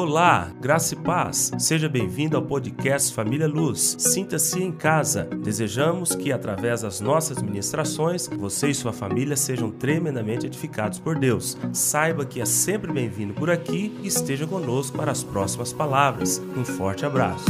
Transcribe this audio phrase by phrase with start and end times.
[0.00, 1.50] Olá, graça e paz.
[1.58, 3.96] Seja bem-vindo ao podcast Família Luz.
[3.98, 5.24] Sinta-se em casa.
[5.24, 11.58] Desejamos que, através das nossas ministrações, você e sua família sejam tremendamente edificados por Deus.
[11.72, 16.40] Saiba que é sempre bem-vindo por aqui e esteja conosco para as próximas palavras.
[16.56, 17.46] Um forte abraço.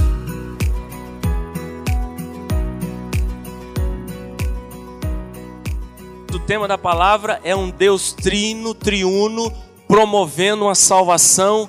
[6.35, 9.53] O tema da palavra é um Deus trino, triuno,
[9.87, 11.69] promovendo uma salvação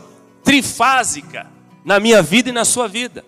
[0.49, 1.45] trifásica
[1.85, 3.23] na minha vida e na sua vida.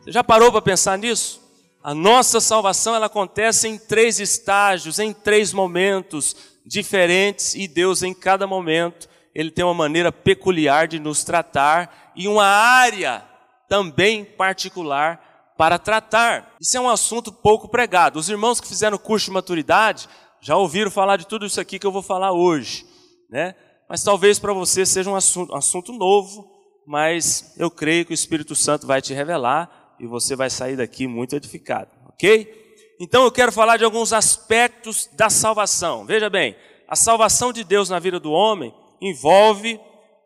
[0.00, 1.42] Você já parou para pensar nisso?
[1.82, 8.14] A nossa salvação ela acontece em três estágios, em três momentos diferentes e Deus em
[8.14, 13.24] cada momento ele tem uma maneira peculiar de nos tratar e uma área
[13.68, 16.54] também particular para tratar.
[16.60, 18.20] Isso é um assunto pouco pregado.
[18.20, 20.08] Os irmãos que fizeram curso de maturidade
[20.40, 22.86] já ouviram falar de tudo isso aqui que eu vou falar hoje,
[23.28, 23.56] né?
[23.88, 26.51] Mas talvez para você seja um assunto, um assunto novo,
[26.86, 31.06] mas eu creio que o Espírito Santo vai te revelar e você vai sair daqui
[31.06, 32.62] muito edificado, ok?
[33.00, 36.04] Então eu quero falar de alguns aspectos da salvação.
[36.04, 36.56] Veja bem,
[36.88, 39.80] a salvação de Deus na vida do homem envolve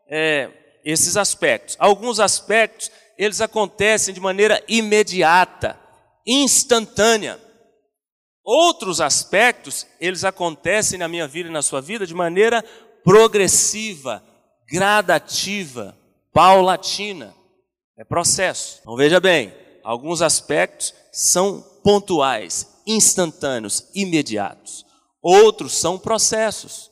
[0.08, 0.50] é,
[0.84, 1.76] esses aspectos.
[1.78, 5.78] Alguns aspectos eles acontecem de maneira imediata,
[6.26, 7.40] instantânea.
[8.44, 12.62] Outros aspectos eles acontecem na minha vida e na sua vida de maneira
[13.02, 14.22] progressiva,
[14.68, 15.96] gradativa
[16.36, 17.34] paulatina,
[17.98, 18.80] é processo.
[18.82, 24.84] Então veja bem, alguns aspectos são pontuais, instantâneos, imediatos.
[25.22, 26.90] Outros são processos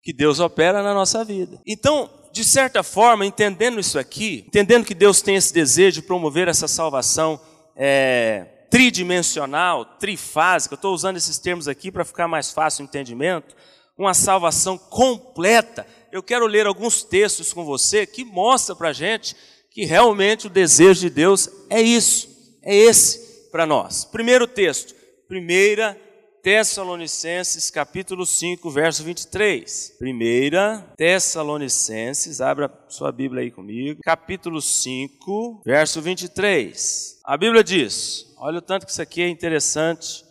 [0.00, 1.60] que Deus opera na nossa vida.
[1.66, 6.46] Então, de certa forma, entendendo isso aqui, entendendo que Deus tem esse desejo de promover
[6.46, 7.40] essa salvação
[7.74, 13.56] é, tridimensional, trifásica, estou usando esses termos aqui para ficar mais fácil o entendimento,
[13.98, 19.36] uma salvação completa, eu quero ler alguns textos com você que mostra para a gente
[19.70, 22.28] que realmente o desejo de Deus é isso,
[22.62, 24.04] é esse para nós.
[24.04, 24.94] Primeiro texto,
[25.30, 26.08] 1
[26.42, 29.96] Tessalonicenses, capítulo 5, verso 23.
[30.00, 37.20] 1 Tessalonicenses, abra sua Bíblia aí comigo, capítulo 5, verso 23.
[37.24, 40.24] A Bíblia diz: olha o tanto que isso aqui é interessante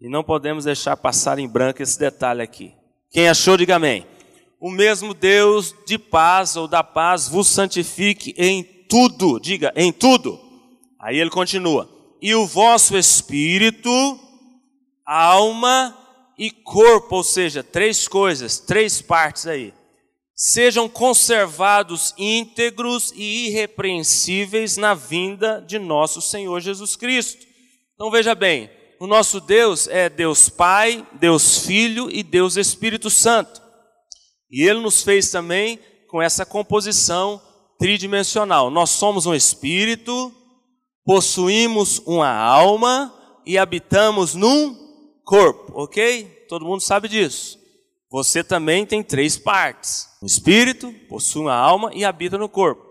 [0.00, 2.72] e não podemos deixar passar em branco esse detalhe aqui.
[3.10, 4.06] Quem achou, diga amém
[4.60, 9.40] o mesmo Deus de paz ou da paz vos santifique em tudo.
[9.40, 10.38] Diga, em tudo.
[11.00, 11.88] Aí ele continua.
[12.20, 13.90] E o vosso espírito,
[15.06, 15.96] alma
[16.38, 19.72] e corpo, ou seja, três coisas, três partes aí,
[20.36, 27.46] sejam conservados íntegros e irrepreensíveis na vinda de nosso Senhor Jesus Cristo.
[27.94, 33.69] Então veja bem, o nosso Deus é Deus Pai, Deus Filho e Deus Espírito Santo.
[34.50, 35.78] E ele nos fez também
[36.08, 37.40] com essa composição
[37.78, 38.70] tridimensional.
[38.70, 40.32] Nós somos um espírito,
[41.04, 43.14] possuímos uma alma
[43.46, 44.76] e habitamos num
[45.24, 46.24] corpo, ok?
[46.48, 47.58] Todo mundo sabe disso.
[48.10, 52.90] Você também tem três partes: o espírito, possui uma alma e habita no corpo.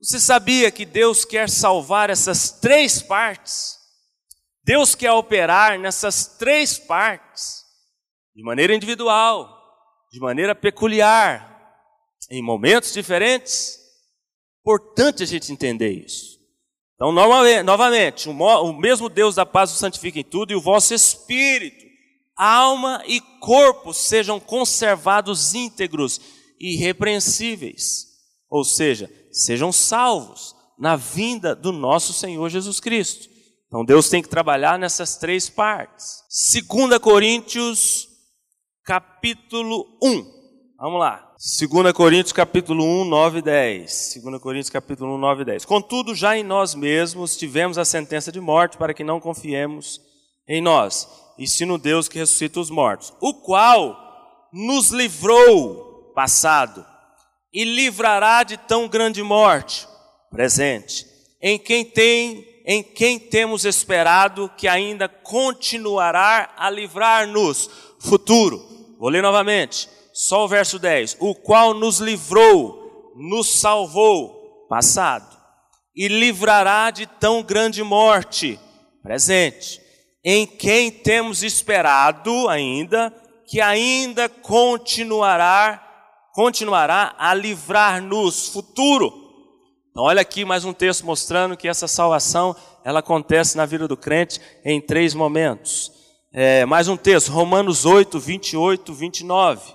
[0.00, 3.76] Você sabia que Deus quer salvar essas três partes?
[4.64, 7.64] Deus quer operar nessas três partes
[8.34, 9.55] de maneira individual,
[10.16, 11.76] de maneira peculiar,
[12.30, 13.78] em momentos diferentes.
[14.62, 16.38] Importante a gente entender isso.
[16.94, 21.84] Então, novamente, o mesmo Deus da paz o santifica em tudo e o vosso espírito,
[22.34, 26.18] alma e corpo sejam conservados íntegros
[26.58, 28.06] e irrepreensíveis.
[28.48, 33.28] Ou seja, sejam salvos na vinda do nosso Senhor Jesus Cristo.
[33.66, 36.22] Então Deus tem que trabalhar nessas três partes.
[36.74, 38.05] 2 Coríntios
[38.86, 40.36] capítulo 1.
[40.78, 41.34] Vamos lá.
[41.36, 44.20] 2 Coríntios capítulo 1, 9 e 10.
[44.22, 45.64] 2 Coríntios capítulo 1, 9 e 10.
[45.64, 50.00] Contudo, já em nós mesmos tivemos a sentença de morte para que não confiemos
[50.48, 56.86] em nós, e sim no Deus que ressuscita os mortos, o qual nos livrou, passado,
[57.52, 59.88] e livrará de tão grande morte,
[60.30, 61.04] presente,
[61.42, 67.70] em quem tem em quem temos esperado que ainda continuará a livrar-nos,
[68.00, 71.18] futuro Vou ler novamente, só o verso 10.
[71.20, 75.36] O qual nos livrou, nos salvou, passado,
[75.94, 78.58] e livrará de tão grande morte,
[79.02, 79.80] presente,
[80.24, 83.12] em quem temos esperado ainda,
[83.46, 85.82] que ainda continuará,
[86.32, 89.12] continuará a livrar-nos, futuro.
[89.90, 92.54] Então, olha aqui mais um texto mostrando que essa salvação
[92.84, 95.95] ela acontece na vida do crente em três momentos.
[96.38, 99.72] É, mais um texto, Romanos 8, 28, 29.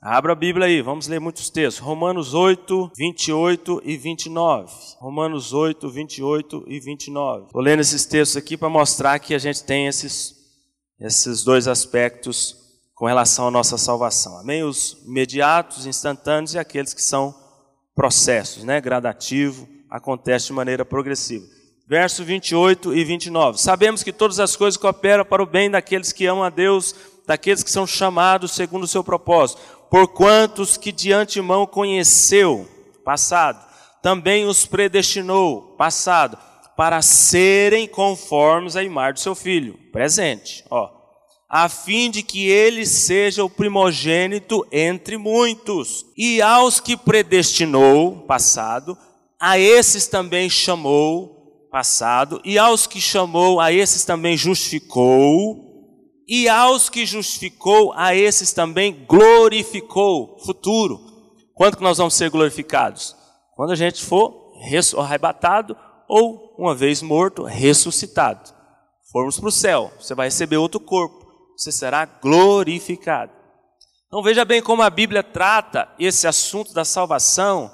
[0.00, 1.82] Abra a Bíblia aí, vamos ler muitos textos.
[1.82, 4.72] Romanos 8, 28 e 29.
[5.00, 7.46] Romanos 8, 28 e 29.
[7.46, 10.36] Estou lendo esses textos aqui para mostrar que a gente tem esses,
[11.00, 12.54] esses dois aspectos
[12.94, 14.38] com relação à nossa salvação.
[14.38, 14.62] Amém?
[14.62, 17.34] Os imediatos, instantâneos e aqueles que são
[17.96, 18.80] processos, né?
[18.80, 21.55] Gradativo, acontece de maneira progressiva.
[21.88, 23.60] Verso 28 e 29.
[23.60, 26.94] Sabemos que todas as coisas cooperam para o bem daqueles que amam a Deus,
[27.26, 29.60] daqueles que são chamados segundo o seu propósito.
[29.88, 32.68] Por quantos que de antemão conheceu,
[33.04, 33.64] passado,
[34.02, 36.36] também os predestinou, passado,
[36.76, 40.90] para serem conformes à imagem do seu filho, presente, ó,
[41.48, 46.04] a fim de que ele seja o primogênito entre muitos.
[46.16, 48.98] E aos que predestinou, passado,
[49.40, 51.35] a esses também chamou,
[51.70, 55.66] passado, e aos que chamou, a esses também justificou,
[56.28, 61.00] e aos que justificou, a esses também glorificou, futuro.
[61.54, 63.14] Quando que nós vamos ser glorificados?
[63.54, 64.46] Quando a gente for
[64.98, 65.76] arrebatado
[66.08, 68.54] ou, uma vez morto, ressuscitado.
[69.12, 71.26] Formos para o céu, você vai receber outro corpo,
[71.56, 73.32] você será glorificado.
[74.06, 77.70] Então veja bem como a Bíblia trata esse assunto da salvação,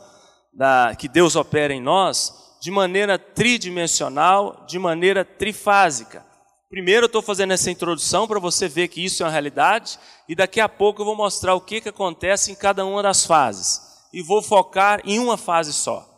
[0.53, 6.25] da, que Deus opera em nós, de maneira tridimensional, de maneira trifásica.
[6.71, 9.99] Primeiro eu estou fazendo essa introdução para você ver que isso é uma realidade
[10.29, 13.27] e daqui a pouco eu vou mostrar o que, que acontece em cada uma das
[13.27, 13.81] fases.
[14.13, 16.09] E vou focar em uma fase só.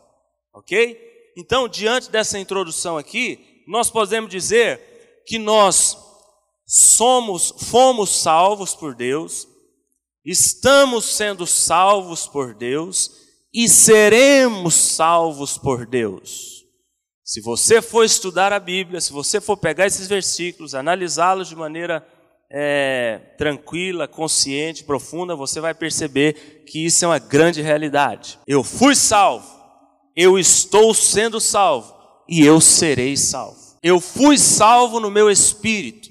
[0.53, 1.01] Ok?
[1.35, 5.97] Então, diante dessa introdução aqui, nós podemos dizer que nós
[6.67, 9.47] somos, fomos salvos por Deus,
[10.23, 13.24] estamos sendo salvos por Deus
[13.55, 16.65] e seremos salvos por Deus.
[17.23, 22.05] Se você for estudar a Bíblia, se você for pegar esses versículos, analisá-los de maneira
[22.51, 28.37] é, tranquila, consciente, profunda, você vai perceber que isso é uma grande realidade.
[28.45, 29.47] Eu fui salvo,
[30.17, 31.95] eu estou sendo salvo
[32.27, 33.57] e eu serei salvo.
[33.81, 36.09] Eu fui salvo no meu espírito,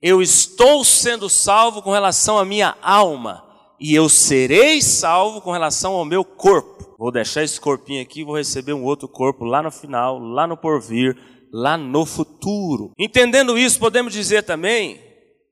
[0.00, 3.44] eu estou sendo salvo com relação à minha alma
[3.78, 6.75] e eu serei salvo com relação ao meu corpo.
[6.98, 10.56] Vou deixar esse corpinho aqui, vou receber um outro corpo lá no final, lá no
[10.56, 11.16] porvir,
[11.52, 12.92] lá no futuro.
[12.98, 15.00] Entendendo isso, podemos dizer também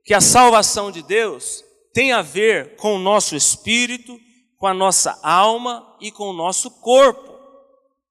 [0.04, 1.62] que a salvação de Deus
[1.92, 4.18] tem a ver com o nosso espírito,
[4.58, 7.34] com a nossa alma e com o nosso corpo.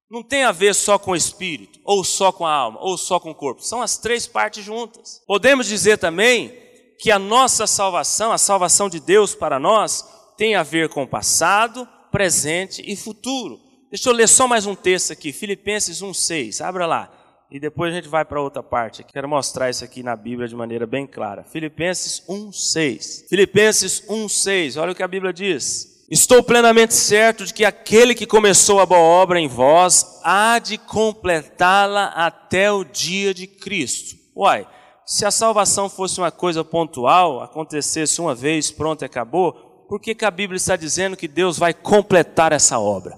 [0.10, 3.20] Não tem a ver só com o espírito, ou só com a alma, ou só
[3.20, 3.64] com o corpo.
[3.64, 5.24] São as três partes juntas.
[5.26, 6.54] Podemos dizer também
[7.00, 10.08] que a nossa salvação, a salvação de Deus para nós,
[10.38, 13.60] tem a ver com o passado, presente e futuro.
[13.90, 16.64] Deixa eu ler só mais um texto aqui, Filipenses 1,6.
[16.64, 17.12] Abra lá.
[17.50, 19.04] E depois a gente vai para outra parte.
[19.04, 21.44] Quero mostrar isso aqui na Bíblia de maneira bem clara.
[21.44, 23.28] Filipenses 1,6.
[23.28, 24.80] Filipenses 1,6.
[24.80, 26.06] Olha o que a Bíblia diz.
[26.08, 30.78] Estou plenamente certo de que aquele que começou a boa obra em vós há de
[30.78, 34.16] completá-la até o dia de Cristo.
[34.36, 34.68] Uai,
[35.04, 40.26] se a salvação fosse uma coisa pontual, acontecesse uma vez, pronto, acabou, por que, que
[40.26, 43.18] a Bíblia está dizendo que Deus vai completar essa obra?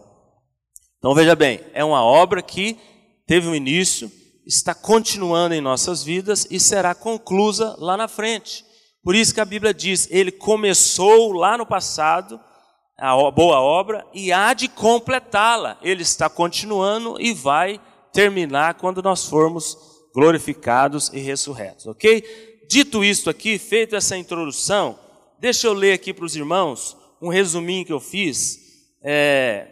[0.97, 2.77] Então veja bem, é uma obra que
[3.27, 4.11] teve um início,
[4.45, 8.65] está continuando em nossas vidas e será conclusa lá na frente.
[9.03, 12.39] Por isso que a Bíblia diz, ele começou lá no passado
[12.97, 15.77] a boa obra e há de completá-la.
[15.81, 17.79] Ele está continuando e vai
[18.11, 19.77] terminar quando nós formos
[20.13, 22.23] glorificados e ressurretos, ok?
[22.69, 24.97] Dito isto aqui, feito essa introdução,
[25.39, 28.57] Deixa eu ler aqui para os irmãos um resuminho que eu fiz,
[29.03, 29.67] é,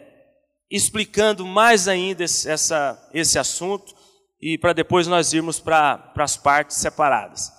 [0.70, 3.94] explicando mais ainda esse, essa, esse assunto
[4.40, 7.50] e para depois nós irmos para as partes separadas.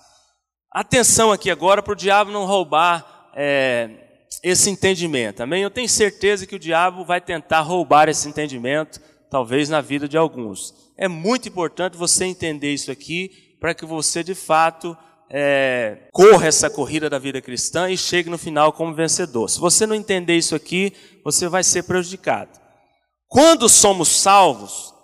[0.72, 3.90] Atenção aqui agora para o diabo não roubar é,
[4.42, 5.62] esse entendimento, amém?
[5.62, 10.16] Eu tenho certeza que o diabo vai tentar roubar esse entendimento, talvez na vida de
[10.16, 10.74] alguns.
[10.96, 14.96] É muito importante você entender isso aqui para que você de fato
[15.30, 19.48] é, corra essa corrida da vida cristã e chegue no final como vencedor.
[19.48, 20.92] Se você não entender isso aqui,
[21.24, 22.58] você vai ser prejudicado.
[23.28, 24.94] Quando somos salvos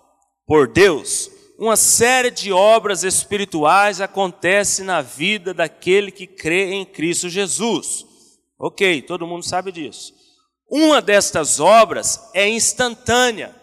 [0.47, 7.29] por Deus, uma série de obras espirituais acontece na vida daquele que crê em Cristo
[7.29, 8.05] Jesus.
[8.59, 10.14] Ok, todo mundo sabe disso.
[10.71, 13.55] Uma destas obras é instantânea,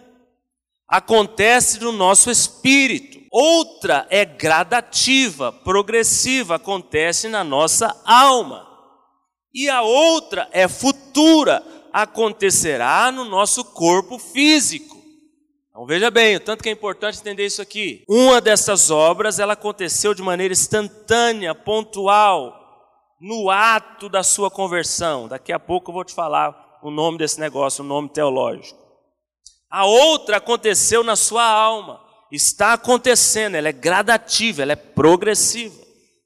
[0.88, 3.19] acontece no nosso espírito.
[3.32, 8.68] Outra é gradativa, progressiva, acontece na nossa alma.
[9.54, 14.98] E a outra é futura, acontecerá no nosso corpo físico.
[15.70, 18.04] Então veja bem, o tanto que é importante entender isso aqui.
[18.08, 22.56] Uma dessas obras, ela aconteceu de maneira instantânea, pontual,
[23.20, 25.28] no ato da sua conversão.
[25.28, 28.80] Daqui a pouco eu vou te falar o nome desse negócio, o nome teológico.
[29.70, 35.76] A outra aconteceu na sua alma, está acontecendo, ela é gradativa, ela é progressiva.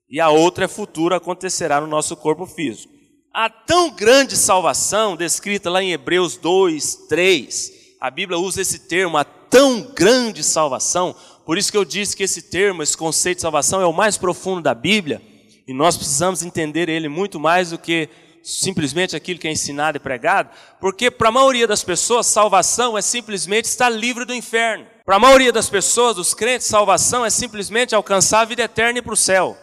[0.09, 2.93] E a outra é futura, acontecerá no nosso corpo físico.
[3.33, 9.17] A tão grande salvação, descrita lá em Hebreus 2, 3, a Bíblia usa esse termo,
[9.17, 13.41] a tão grande salvação, por isso que eu disse que esse termo, esse conceito de
[13.41, 15.21] salvação é o mais profundo da Bíblia,
[15.67, 18.09] e nós precisamos entender ele muito mais do que
[18.43, 23.01] simplesmente aquilo que é ensinado e pregado, porque para a maioria das pessoas, salvação é
[23.01, 24.85] simplesmente estar livre do inferno.
[25.05, 29.01] Para a maioria das pessoas, dos crentes, salvação é simplesmente alcançar a vida eterna e
[29.01, 29.57] para o céu.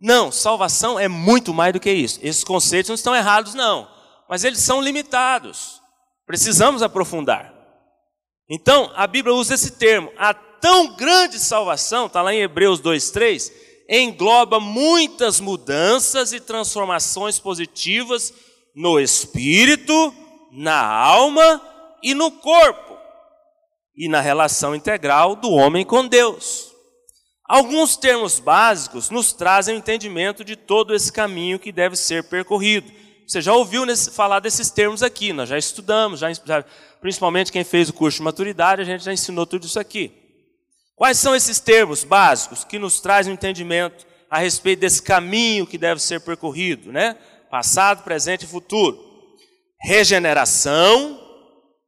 [0.00, 2.18] Não, salvação é muito mais do que isso.
[2.22, 3.88] Esses conceitos não estão errados, não,
[4.28, 5.80] mas eles são limitados.
[6.26, 7.54] Precisamos aprofundar.
[8.48, 13.52] Então, a Bíblia usa esse termo, a tão grande salvação, está lá em Hebreus 2,3,
[13.88, 18.32] engloba muitas mudanças e transformações positivas
[18.74, 20.12] no espírito,
[20.50, 21.60] na alma
[22.02, 22.89] e no corpo,
[23.96, 26.70] e na relação integral do homem com Deus.
[27.50, 32.92] Alguns termos básicos nos trazem o entendimento de todo esse caminho que deve ser percorrido.
[33.26, 36.64] Você já ouviu nesse, falar desses termos aqui, nós já estudamos, já, já,
[37.00, 40.12] principalmente quem fez o curso de maturidade, a gente já ensinou tudo isso aqui.
[40.94, 45.76] Quais são esses termos básicos que nos trazem um entendimento a respeito desse caminho que
[45.76, 47.16] deve ser percorrido, né?
[47.50, 48.96] Passado, presente e futuro.
[49.82, 51.18] Regeneração,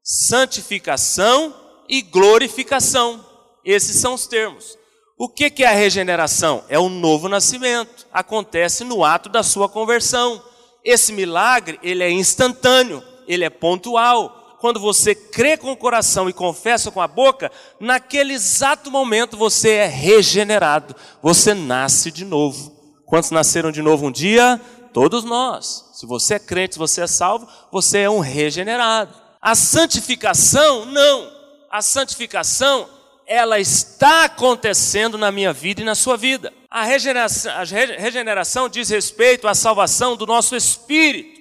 [0.03, 1.62] santificação
[1.93, 3.23] e glorificação.
[3.63, 4.79] Esses são os termos.
[5.19, 6.65] O que é a regeneração?
[6.71, 8.07] É o novo nascimento.
[8.11, 10.43] Acontece no ato da sua conversão.
[10.83, 16.33] Esse milagre, ele é instantâneo, ele é pontual, quando você crê com o coração e
[16.33, 22.73] confessa com a boca, naquele exato momento você é regenerado, você nasce de novo.
[23.05, 24.59] Quantos nasceram de novo um dia?
[24.95, 25.91] Todos nós.
[25.93, 29.15] Se você é crente, se você é salvo, você é um regenerado.
[29.41, 31.32] A santificação, não.
[31.73, 32.87] A santificação,
[33.27, 36.53] ela está acontecendo na minha vida e na sua vida.
[36.71, 41.41] A regeneração, a regeneração diz respeito à salvação do nosso espírito.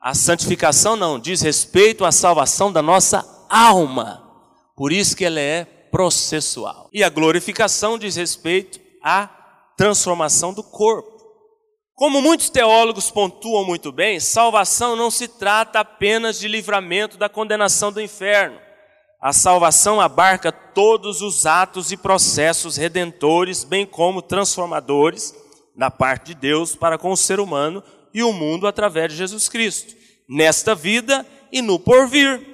[0.00, 4.28] A santificação não, diz respeito à salvação da nossa alma.
[4.74, 6.90] Por isso que ela é processual.
[6.92, 9.28] E a glorificação diz respeito à
[9.76, 11.20] transformação do corpo.
[11.94, 17.92] Como muitos teólogos pontuam muito bem, salvação não se trata apenas de livramento da condenação
[17.92, 18.58] do inferno.
[19.20, 25.34] A salvação abarca todos os atos e processos redentores, bem como transformadores
[25.76, 27.82] da parte de Deus para com o ser humano
[28.14, 29.94] e o mundo através de Jesus Cristo,
[30.26, 32.46] nesta vida e no porvir.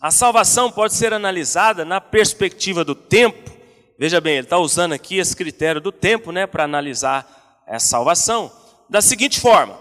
[0.00, 3.50] A salvação pode ser analisada na perspectiva do tempo.
[3.98, 8.50] Veja bem, ele está usando aqui esse critério do tempo né, para analisar a salvação.
[8.88, 9.74] Da seguinte forma: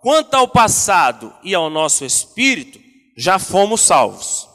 [0.00, 2.80] quanto ao passado e ao nosso espírito,
[3.14, 4.49] já fomos salvos.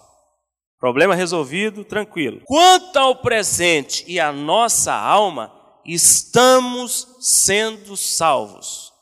[0.85, 2.41] Problema resolvido, tranquilo.
[2.45, 5.51] Quanto ao presente e à nossa alma,
[5.83, 8.93] estamos sendo salvos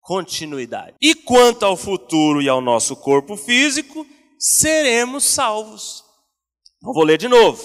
[0.00, 0.94] continuidade.
[0.98, 4.06] E quanto ao futuro e ao nosso corpo físico,
[4.38, 6.02] seremos salvos.
[6.82, 7.60] Vou ler de novo.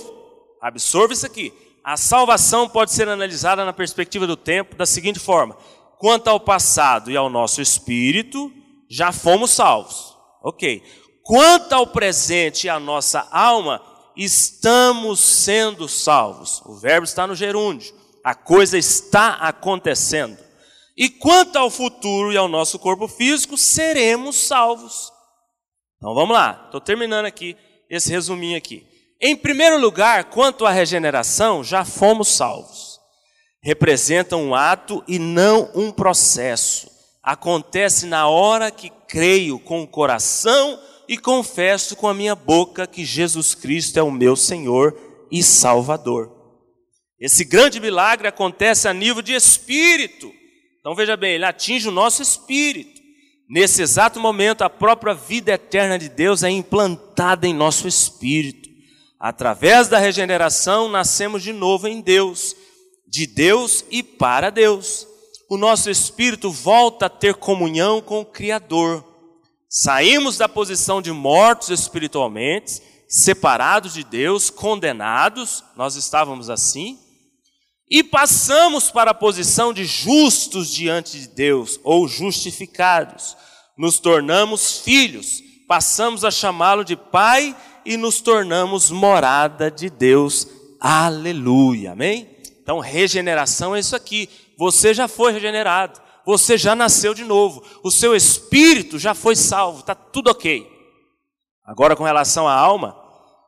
[0.62, 1.54] Absorva isso aqui.
[1.82, 5.56] A salvação pode ser analisada na perspectiva do tempo da seguinte forma:
[5.98, 8.52] quanto ao passado e ao nosso espírito,
[8.90, 10.14] já fomos salvos.
[10.44, 10.84] Ok.
[11.25, 13.82] Quanto ao presente e à nossa alma,
[14.15, 16.62] estamos sendo salvos.
[16.63, 17.91] O verbo está no gerúndio.
[18.24, 20.38] A coisa está acontecendo.
[20.96, 25.12] E quanto ao futuro e ao nosso corpo físico, seremos salvos.
[25.98, 27.58] Então vamos lá, estou terminando aqui
[27.89, 28.86] esse resuminho aqui.
[29.20, 33.00] Em primeiro lugar, quanto à regeneração, já fomos salvos.
[33.63, 36.88] Representa um ato e não um processo.
[37.24, 43.06] Acontece na hora que creio com o coração e confesso com a minha boca que
[43.06, 44.98] Jesus Cristo é o meu Senhor
[45.32, 46.32] e Salvador.
[47.20, 50.32] Esse grande milagre acontece a nível de espírito
[50.86, 53.02] então veja bem, ele atinge o nosso espírito.
[53.50, 58.70] Nesse exato momento, a própria vida eterna de Deus é implantada em nosso espírito.
[59.20, 62.56] Através da regeneração, nascemos de novo em Deus,
[63.08, 65.08] de Deus e para Deus.
[65.50, 69.04] O nosso espírito volta a ter comunhão com o Criador.
[69.77, 76.98] Saímos da posição de mortos espiritualmente, separados de Deus, condenados, nós estávamos assim,
[77.91, 83.36] e passamos para a posição de justos diante de Deus, ou justificados.
[83.77, 87.53] Nos tornamos filhos, passamos a chamá-lo de Pai
[87.86, 90.48] e nos tornamos morada de Deus.
[90.79, 92.29] Aleluia, amém?
[92.63, 94.29] Então, regeneração é isso aqui.
[94.58, 99.79] Você já foi regenerado, você já nasceu de novo, o seu espírito já foi salvo,
[99.79, 100.67] está tudo ok.
[101.63, 102.96] Agora, com relação à alma,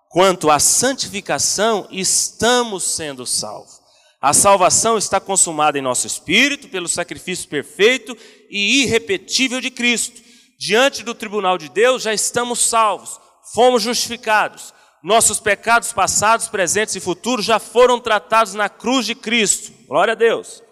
[0.10, 3.78] quanto à santificação, estamos sendo salvos.
[4.20, 8.18] A salvação está consumada em nosso espírito pelo sacrifício perfeito
[8.50, 10.22] e irrepetível de Cristo.
[10.58, 13.20] Diante do tribunal de Deus já estamos salvos,
[13.54, 14.74] fomos justificados.
[15.04, 19.72] Nossos pecados passados, presentes e futuros já foram tratados na cruz de Cristo.
[19.88, 20.64] Glória a Deus.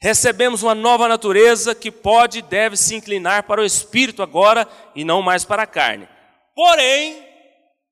[0.00, 5.04] Recebemos uma nova natureza que pode e deve se inclinar para o espírito agora e
[5.04, 6.08] não mais para a carne.
[6.54, 7.16] Porém,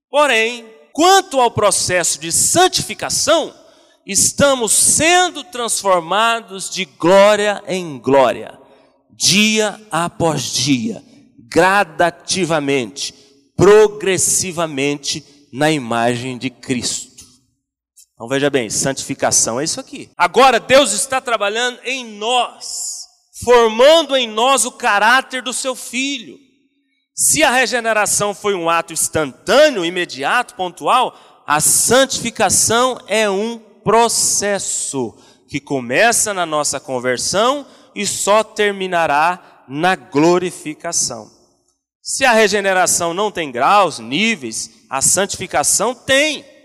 [0.08, 3.52] porém, quanto ao processo de santificação,
[4.06, 8.56] estamos sendo transformados de glória em glória,
[9.10, 11.02] dia após dia,
[11.48, 13.12] gradativamente,
[13.56, 17.05] progressivamente na imagem de Cristo.
[18.16, 20.10] Então veja bem, santificação é isso aqui.
[20.16, 23.06] Agora Deus está trabalhando em nós,
[23.44, 26.38] formando em nós o caráter do seu filho.
[27.14, 31.14] Se a regeneração foi um ato instantâneo, imediato, pontual,
[31.46, 35.14] a santificação é um processo
[35.46, 41.30] que começa na nossa conversão e só terminará na glorificação.
[42.02, 46.55] Se a regeneração não tem graus, níveis, a santificação tem.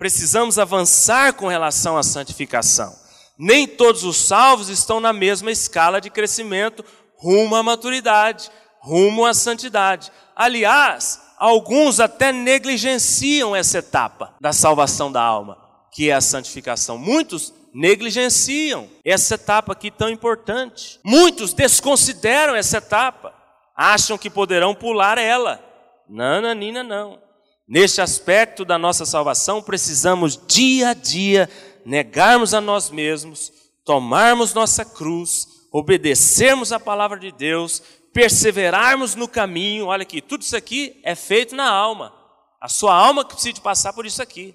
[0.00, 2.96] Precisamos avançar com relação à santificação.
[3.38, 6.82] Nem todos os salvos estão na mesma escala de crescimento
[7.18, 10.10] rumo à maturidade, rumo à santidade.
[10.34, 15.58] Aliás, alguns até negligenciam essa etapa da salvação da alma
[15.92, 16.96] que é a santificação.
[16.96, 20.98] Muitos negligenciam essa etapa aqui tão importante.
[21.04, 23.34] Muitos desconsideram essa etapa,
[23.76, 25.62] acham que poderão pular ela.
[26.08, 27.29] Não, Nanina, não.
[27.70, 31.48] Neste aspecto da nossa salvação, precisamos dia a dia
[31.86, 33.52] negarmos a nós mesmos,
[33.84, 37.80] tomarmos nossa cruz, obedecermos a palavra de Deus,
[38.12, 39.86] perseverarmos no caminho.
[39.86, 42.12] Olha aqui, tudo isso aqui é feito na alma.
[42.60, 44.52] A sua alma que precisa passar por isso aqui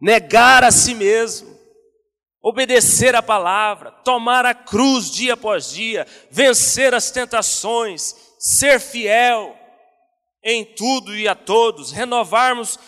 [0.00, 1.58] negar a si mesmo,
[2.40, 9.57] obedecer a palavra, tomar a cruz dia após dia, vencer as tentações, ser fiel
[10.42, 12.78] em tudo e a todos, renovarmos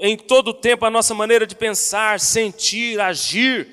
[0.00, 3.68] em todo o tempo a nossa maneira de pensar, sentir, agir.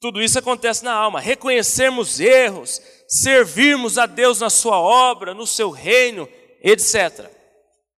[0.00, 1.20] Tudo isso acontece na alma.
[1.20, 6.28] Reconhecermos erros, servirmos a Deus na sua obra, no seu reino,
[6.62, 7.30] etc.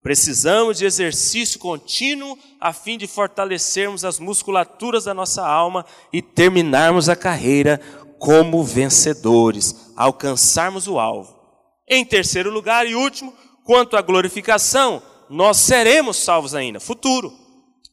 [0.01, 7.09] Precisamos de exercício contínuo a fim de fortalecermos as musculaturas da nossa alma e terminarmos
[7.09, 7.81] a carreira
[8.19, 11.37] como vencedores, alcançarmos o alvo.
[11.87, 13.35] Em terceiro lugar e último,
[13.69, 17.31] quanto à glorificação, nós seremos salvos ainda, futuro.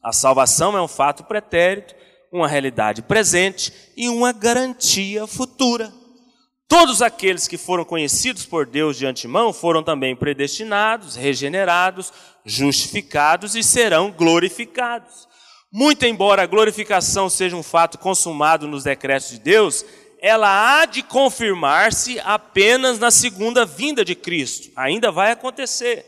[0.02, 1.94] A salvação é um fato pretérito,
[2.32, 5.92] uma realidade presente e uma garantia futura.
[6.66, 12.10] Todos aqueles que foram conhecidos por Deus de antemão foram também predestinados, regenerados,
[12.42, 15.28] justificados e serão glorificados.
[15.70, 19.84] Muito embora a glorificação seja um fato consumado nos decretos de Deus,
[20.20, 24.70] ela há de confirmar-se apenas na segunda vinda de Cristo.
[24.76, 26.04] Ainda vai acontecer.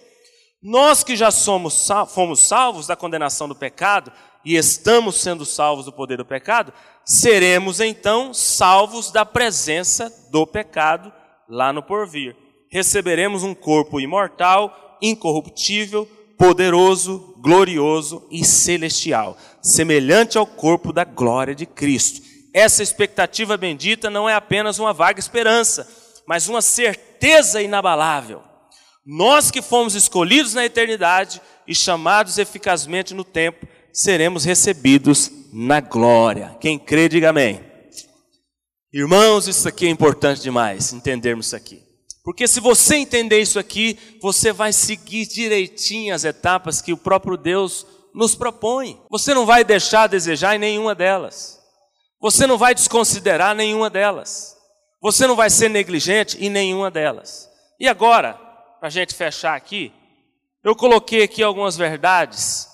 [0.63, 4.13] Nós que já somos fomos salvos da condenação do pecado
[4.45, 6.73] e estamos sendo salvos do poder do pecado,
[7.05, 11.13] seremos então salvos da presença do pecado
[11.49, 12.37] lá no porvir.
[12.71, 21.67] Receberemos um corpo imortal, incorruptível, poderoso, glorioso e celestial, semelhante ao corpo da glória de
[21.67, 22.28] Cristo.
[22.55, 25.89] Essa expectativa bendita não é apenas uma vaga esperança,
[26.27, 28.43] mas uma certeza inabalável.
[29.05, 36.57] Nós que fomos escolhidos na eternidade e chamados eficazmente no tempo, seremos recebidos na glória.
[36.61, 37.65] Quem crê, diga amém.
[38.93, 41.83] Irmãos, isso aqui é importante demais, entendermos isso aqui.
[42.25, 47.39] Porque se você entender isso aqui, você vai seguir direitinho as etapas que o próprio
[47.39, 49.01] Deus nos propõe.
[49.11, 51.58] Você não vai deixar a desejar em nenhuma delas.
[52.21, 54.57] Você não vai desconsiderar nenhuma delas.
[55.01, 57.49] Você não vai ser negligente em nenhuma delas.
[57.79, 58.35] E agora,
[58.81, 59.93] para a gente fechar aqui,
[60.65, 62.69] eu coloquei aqui algumas verdades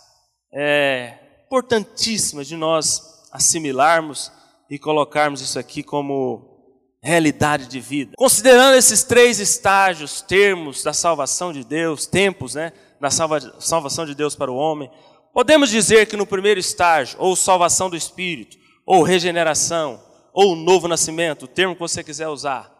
[0.53, 4.33] é, importantíssimas de nós assimilarmos
[4.71, 6.55] e colocarmos isso aqui como
[7.03, 8.15] realidade de vida.
[8.17, 14.15] Considerando esses três estágios, termos da salvação de Deus, tempos, né, da salva, salvação de
[14.15, 14.91] Deus para o homem,
[15.35, 21.45] podemos dizer que no primeiro estágio, ou salvação do espírito, ou regeneração, ou novo nascimento,
[21.45, 22.73] o termo que você quiser usar,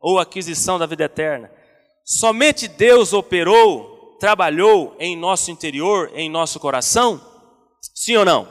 [0.00, 1.50] ou aquisição da vida eterna,
[2.04, 7.20] somente Deus operou trabalhou em nosso interior, em nosso coração?
[7.94, 8.46] Sim ou não?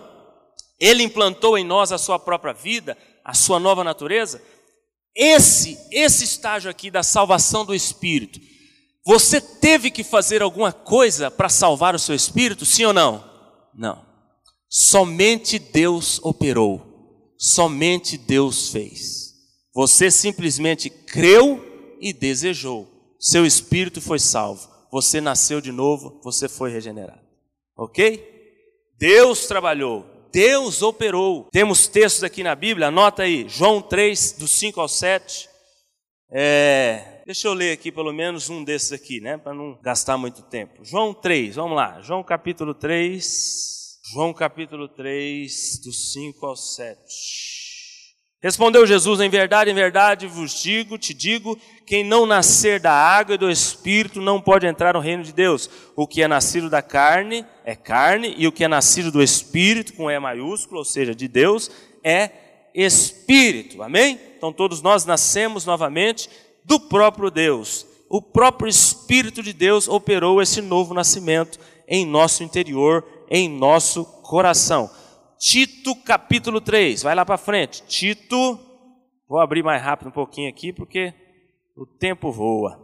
[0.80, 4.42] Ele implantou em nós a sua própria vida, a sua nova natureza?
[5.16, 8.40] Esse, esse estágio aqui da salvação do espírito,
[9.06, 13.24] Você teve que fazer alguma coisa para salvar o seu espírito, sim ou não?
[13.74, 14.06] Não.
[14.70, 16.89] Somente Deus operou.
[17.40, 19.34] Somente Deus fez.
[19.74, 22.86] Você simplesmente creu e desejou.
[23.18, 24.70] Seu espírito foi salvo.
[24.92, 27.22] Você nasceu de novo, você foi regenerado.
[27.78, 28.28] Ok?
[28.98, 31.48] Deus trabalhou, Deus operou.
[31.50, 35.48] Temos textos aqui na Bíblia, anota aí, João 3, do 5 ao 7.
[36.32, 39.38] É, deixa eu ler aqui pelo menos um desses aqui, né?
[39.38, 40.84] Para não gastar muito tempo.
[40.84, 42.02] João 3, vamos lá.
[42.02, 43.79] João capítulo 3.
[44.12, 46.98] João capítulo 3, do 5 ao 7.
[48.42, 53.36] Respondeu Jesus: Em verdade, em verdade vos digo, te digo, quem não nascer da água
[53.36, 55.70] e do espírito não pode entrar no reino de Deus.
[55.96, 59.94] O que é nascido da carne é carne, e o que é nascido do espírito,
[59.94, 61.70] com E maiúsculo, ou seja, de Deus,
[62.04, 62.32] é
[62.74, 63.84] espírito.
[63.84, 64.20] Amém?
[64.36, 66.28] Então todos nós nascemos novamente
[66.66, 67.86] do próprio Deus.
[68.10, 74.90] O próprio Espírito de Deus operou esse novo nascimento em nosso interior em nosso coração.
[75.38, 77.84] Tito capítulo 3, vai lá para frente.
[77.88, 78.60] Tito,
[79.28, 81.14] vou abrir mais rápido um pouquinho aqui porque
[81.78, 82.78] o tempo voa.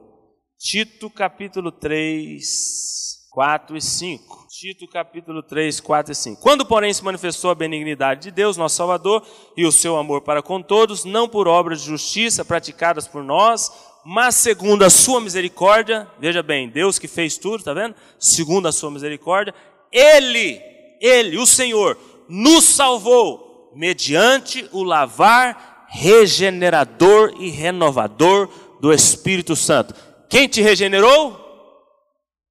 [0.58, 4.48] Tito capítulo 3, 4 e 5.
[4.48, 6.42] Tito capítulo 3, 4 e 5.
[6.42, 9.22] Quando, porém, se manifestou a benignidade de Deus, nosso Salvador,
[9.58, 13.70] e o seu amor para com todos, não por obras de justiça praticadas por nós,
[14.06, 17.96] mas segundo a sua misericórdia, veja bem, Deus que fez tudo, tá vendo?
[18.18, 19.54] Segundo a sua misericórdia,
[19.96, 20.62] ele,
[21.00, 28.50] Ele, o Senhor, nos salvou mediante o lavar regenerador e renovador
[28.82, 29.94] do Espírito Santo.
[30.30, 31.40] Quem te regenerou?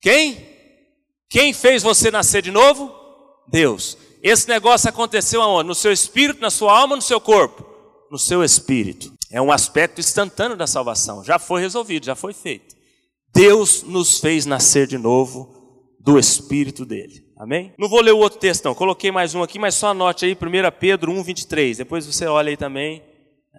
[0.00, 0.48] Quem?
[1.28, 2.94] Quem fez você nascer de novo?
[3.46, 3.98] Deus.
[4.22, 5.68] Esse negócio aconteceu aonde?
[5.68, 7.66] No seu espírito, na sua alma, no seu corpo?
[8.10, 9.12] No seu espírito.
[9.30, 11.22] É um aspecto instantâneo da salvação.
[11.22, 12.74] Já foi resolvido, já foi feito.
[13.34, 15.52] Deus nos fez nascer de novo
[16.00, 17.23] do espírito dele.
[17.36, 17.74] Amém?
[17.76, 18.74] Não vou ler o outro texto, não.
[18.74, 20.36] Coloquei mais um aqui, mas só anote aí 1
[20.78, 21.78] Pedro 1, 23.
[21.78, 23.02] Depois você olha aí também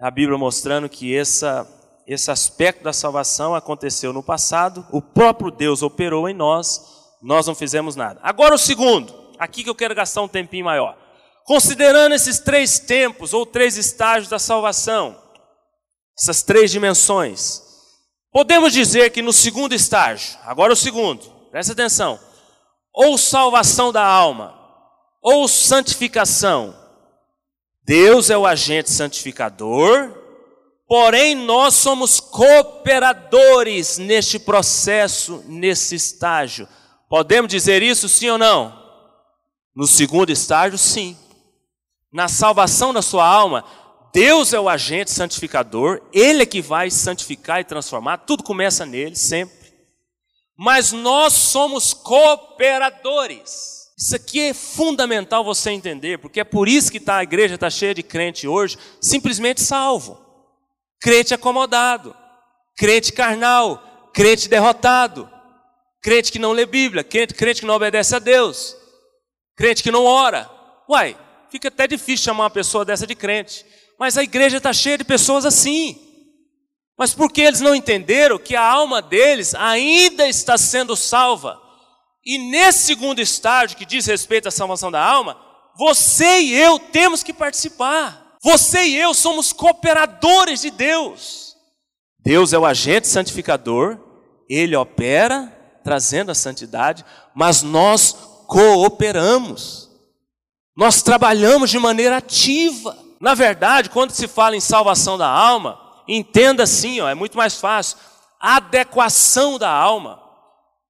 [0.00, 1.66] a Bíblia mostrando que essa,
[2.06, 6.80] esse aspecto da salvação aconteceu no passado, o próprio Deus operou em nós,
[7.22, 8.18] nós não fizemos nada.
[8.22, 10.96] Agora o segundo, aqui que eu quero gastar um tempinho maior.
[11.44, 15.16] Considerando esses três tempos ou três estágios da salvação,
[16.18, 17.62] essas três dimensões,
[18.32, 22.18] podemos dizer que no segundo estágio, agora o segundo, presta atenção,
[22.96, 24.58] ou salvação da alma,
[25.20, 26.74] ou santificação.
[27.84, 30.16] Deus é o agente santificador,
[30.88, 36.66] porém nós somos cooperadores neste processo, nesse estágio.
[37.06, 38.74] Podemos dizer isso sim ou não?
[39.74, 41.14] No segundo estágio, sim.
[42.10, 43.62] Na salvação da sua alma,
[44.10, 49.14] Deus é o agente santificador, Ele é que vai santificar e transformar, tudo começa nele,
[49.14, 49.55] sempre
[50.56, 53.76] mas nós somos cooperadores.
[53.98, 57.70] Isso aqui é fundamental você entender, porque é por isso que tá, a igreja está
[57.70, 60.20] cheia de crente hoje, simplesmente salvo.
[61.00, 62.14] Crente acomodado,
[62.76, 65.30] crente carnal, crente derrotado,
[66.02, 68.76] crente que não lê Bíblia, crente, crente que não obedece a Deus,
[69.56, 70.50] crente que não ora.
[70.88, 71.16] Uai,
[71.50, 73.64] fica até difícil chamar uma pessoa dessa de crente,
[73.98, 76.05] mas a igreja está cheia de pessoas assim.
[76.98, 81.60] Mas porque eles não entenderam que a alma deles ainda está sendo salva.
[82.24, 85.38] E nesse segundo estágio, que diz respeito à salvação da alma,
[85.76, 88.36] você e eu temos que participar.
[88.42, 91.54] Você e eu somos cooperadores de Deus.
[92.18, 93.98] Deus é o agente santificador,
[94.48, 95.52] ele opera
[95.84, 97.04] trazendo a santidade,
[97.34, 98.16] mas nós
[98.48, 99.88] cooperamos.
[100.76, 102.98] Nós trabalhamos de maneira ativa.
[103.20, 105.78] Na verdade, quando se fala em salvação da alma,
[106.08, 107.98] entenda assim, ó, é muito mais fácil.
[108.40, 110.22] Adequação da alma,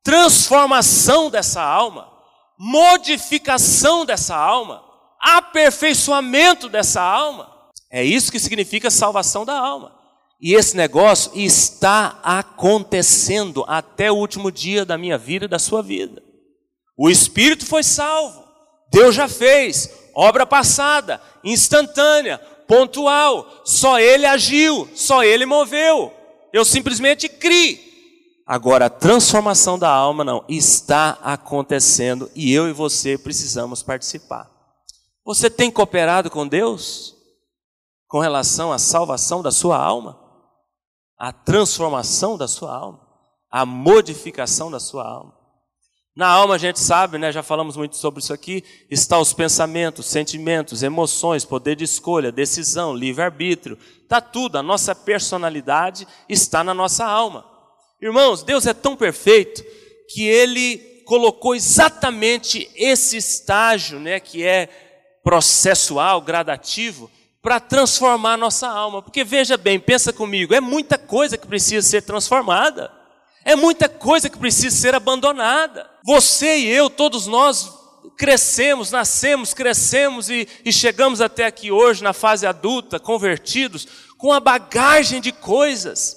[0.02, 2.12] transformação dessa alma,
[2.58, 4.82] modificação dessa alma,
[5.20, 7.52] aperfeiçoamento dessa alma.
[7.90, 9.94] É isso que significa salvação da alma.
[10.40, 15.82] E esse negócio está acontecendo até o último dia da minha vida e da sua
[15.82, 16.22] vida.
[16.96, 18.44] O espírito foi salvo.
[18.90, 23.62] Deus já fez, obra passada, instantânea, pontual.
[23.64, 26.12] Só ele agiu, só ele moveu.
[26.52, 27.84] Eu simplesmente criei.
[28.46, 34.48] Agora, a transformação da alma não está acontecendo e eu e você precisamos participar.
[35.24, 37.16] Você tem cooperado com Deus
[38.06, 40.16] com relação à salvação da sua alma,
[41.18, 43.00] à transformação da sua alma,
[43.50, 45.35] à modificação da sua alma?
[46.16, 50.06] Na alma a gente sabe, né, já falamos muito sobre isso aqui, está os pensamentos,
[50.06, 57.04] sentimentos, emoções, poder de escolha, decisão, livre-arbítrio, está tudo, a nossa personalidade está na nossa
[57.04, 57.44] alma.
[58.00, 59.62] Irmãos, Deus é tão perfeito
[60.08, 64.70] que ele colocou exatamente esse estágio, né, que é
[65.22, 67.10] processual, gradativo,
[67.42, 69.02] para transformar a nossa alma.
[69.02, 72.95] Porque veja bem, pensa comigo, é muita coisa que precisa ser transformada.
[73.46, 75.88] É muita coisa que precisa ser abandonada.
[76.04, 77.72] Você e eu, todos nós
[78.18, 83.86] crescemos, nascemos, crescemos e, e chegamos até aqui hoje, na fase adulta, convertidos,
[84.18, 86.16] com a bagagem de coisas.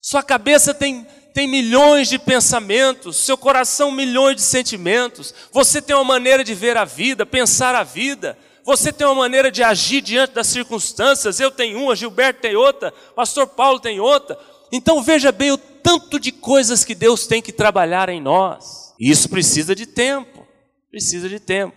[0.00, 1.04] Sua cabeça tem,
[1.34, 5.34] tem milhões de pensamentos, seu coração milhões de sentimentos.
[5.50, 8.38] Você tem uma maneira de ver a vida, pensar a vida.
[8.64, 11.40] Você tem uma maneira de agir diante das circunstâncias.
[11.40, 14.38] Eu tenho uma, Gilberto tem outra, Pastor Paulo tem outra.
[14.70, 18.92] Então veja bem o tanto de coisas que Deus tem que trabalhar em nós.
[18.98, 20.44] E isso precisa de tempo.
[20.90, 21.76] Precisa de tempo.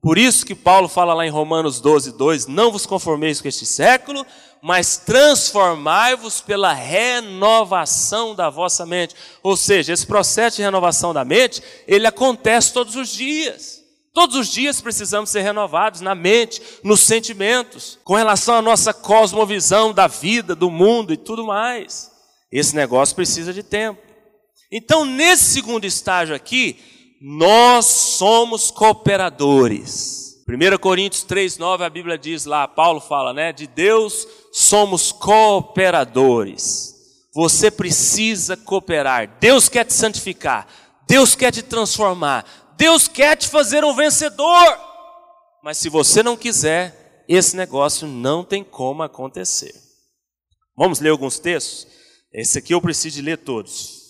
[0.00, 3.66] Por isso que Paulo fala lá em Romanos 12, 2: Não vos conformeis com este
[3.66, 4.24] século,
[4.62, 9.14] mas transformai-vos pela renovação da vossa mente.
[9.42, 13.82] Ou seja, esse processo de renovação da mente, ele acontece todos os dias.
[14.14, 19.92] Todos os dias precisamos ser renovados na mente, nos sentimentos, com relação à nossa cosmovisão
[19.92, 22.11] da vida, do mundo e tudo mais.
[22.52, 24.00] Esse negócio precisa de tempo.
[24.70, 26.78] Então, nesse segundo estágio aqui,
[27.20, 30.42] nós somos cooperadores.
[30.46, 33.52] 1 Coríntios 3,9 a Bíblia diz lá, Paulo fala, né?
[33.52, 36.94] De Deus somos cooperadores.
[37.34, 39.38] Você precisa cooperar.
[39.40, 40.66] Deus quer te santificar.
[41.08, 42.44] Deus quer te transformar.
[42.76, 44.78] Deus quer te fazer um vencedor.
[45.62, 49.72] Mas se você não quiser, esse negócio não tem como acontecer.
[50.76, 51.86] Vamos ler alguns textos?
[52.32, 54.00] Esse aqui eu preciso de ler todos.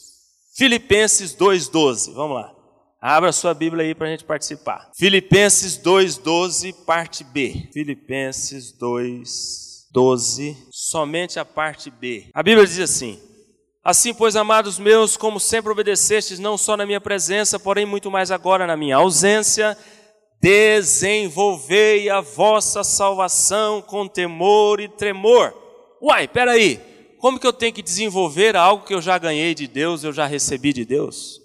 [0.56, 2.12] Filipenses 2,12.
[2.14, 2.54] Vamos lá.
[3.00, 4.88] Abra sua Bíblia aí para a gente participar.
[4.96, 7.68] Filipenses 2,12, parte B.
[7.72, 12.30] Filipenses 2,12, somente a parte B.
[12.32, 13.20] A Bíblia diz assim:
[13.82, 18.30] Assim, pois, amados meus, como sempre obedecestes, não só na minha presença, porém muito mais
[18.30, 19.76] agora na minha ausência,
[20.40, 25.52] desenvolvei a vossa salvação com temor e tremor.
[26.00, 26.91] Uai, peraí,
[27.22, 30.26] como que eu tenho que desenvolver algo que eu já ganhei de Deus, eu já
[30.26, 31.40] recebi de Deus?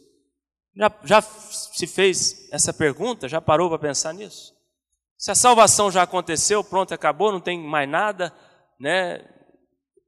[0.76, 3.30] Já, já se fez essa pergunta?
[3.30, 4.56] Já parou para pensar nisso?
[5.20, 8.34] Se a salvação já aconteceu, pronto, acabou, não tem mais nada,
[8.80, 9.24] né?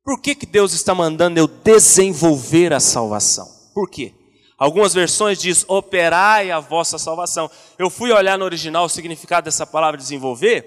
[0.04, 3.48] Por que, que Deus está mandando eu desenvolver a salvação?
[3.72, 4.12] Por quê?
[4.58, 7.48] Algumas versões diz operai a vossa salvação.
[7.78, 10.66] Eu fui olhar no original o significado dessa palavra desenvolver.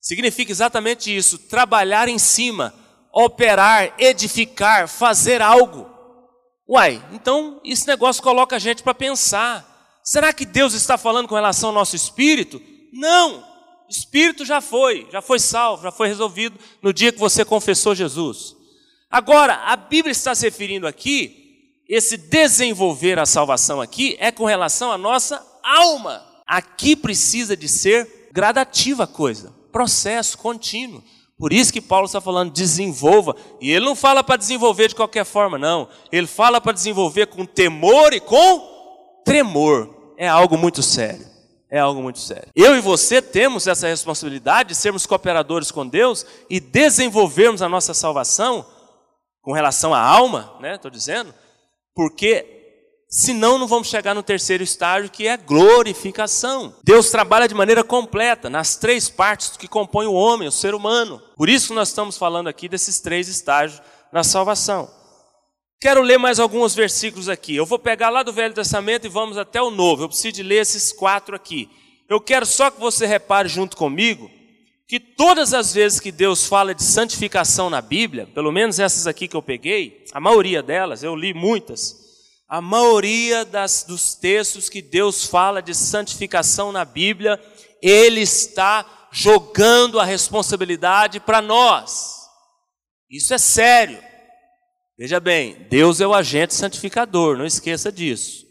[0.00, 2.72] Significa exatamente isso: trabalhar em cima,
[3.24, 5.90] operar, edificar, fazer algo.
[6.68, 9.66] Uai, então esse negócio coloca a gente para pensar.
[10.04, 12.62] Será que Deus está falando com relação ao nosso espírito?
[12.92, 13.44] Não.
[13.88, 18.54] Espírito já foi, já foi salvo, já foi resolvido no dia que você confessou Jesus.
[19.10, 24.92] Agora, a Bíblia está se referindo aqui, esse desenvolver a salvação aqui é com relação
[24.92, 26.24] à nossa alma.
[26.46, 31.02] Aqui precisa de ser gradativa a coisa, processo contínuo.
[31.38, 33.36] Por isso que Paulo está falando desenvolva.
[33.60, 35.88] E ele não fala para desenvolver de qualquer forma, não.
[36.10, 39.88] Ele fala para desenvolver com temor e com tremor.
[40.16, 41.24] É algo muito sério.
[41.70, 42.48] É algo muito sério.
[42.56, 47.94] Eu e você temos essa responsabilidade de sermos cooperadores com Deus e desenvolvermos a nossa
[47.94, 48.66] salvação
[49.42, 50.74] com relação à alma, né?
[50.74, 51.32] Estou dizendo,
[51.94, 52.57] porque
[53.10, 56.74] Senão, não vamos chegar no terceiro estágio, que é glorificação.
[56.84, 61.22] Deus trabalha de maneira completa, nas três partes que compõem o homem, o ser humano.
[61.34, 63.80] Por isso nós estamos falando aqui desses três estágios
[64.12, 64.90] na salvação.
[65.80, 67.56] Quero ler mais alguns versículos aqui.
[67.56, 70.02] Eu vou pegar lá do Velho Testamento e vamos até o Novo.
[70.02, 71.70] Eu preciso de ler esses quatro aqui.
[72.10, 74.28] Eu quero só que você repare junto comigo
[74.88, 79.28] que todas as vezes que Deus fala de santificação na Bíblia, pelo menos essas aqui
[79.28, 82.07] que eu peguei, a maioria delas, eu li muitas,
[82.48, 87.38] a maioria das, dos textos que Deus fala de santificação na Bíblia,
[87.82, 92.26] Ele está jogando a responsabilidade para nós.
[93.10, 94.02] Isso é sério.
[94.98, 98.46] Veja bem, Deus é o agente santificador, não esqueça disso.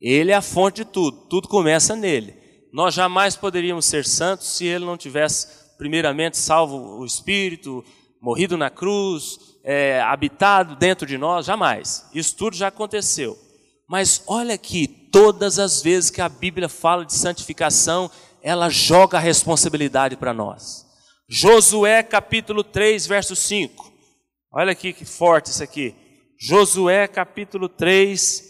[0.00, 2.34] Ele é a fonte de tudo, tudo começa nele.
[2.72, 7.84] Nós jamais poderíamos ser santos se ele não tivesse, primeiramente, salvo o Espírito,
[8.20, 12.06] morrido na cruz, é, habitado dentro de nós, jamais.
[12.14, 13.36] Isso tudo já aconteceu.
[13.88, 18.10] Mas olha aqui, todas as vezes que a Bíblia fala de santificação,
[18.42, 20.86] ela joga a responsabilidade para nós.
[21.28, 23.92] Josué capítulo 3, verso 5.
[24.52, 25.94] Olha aqui que forte isso aqui.
[26.38, 28.42] Josué capítulo 3,